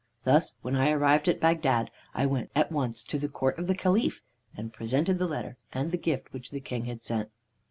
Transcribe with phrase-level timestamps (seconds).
[0.23, 3.75] "Thus, when I arrived at Bagdad, I went at once to the court of the
[3.75, 4.21] Caliph,
[4.57, 7.29] and presented the letter and the gift which the King had sent.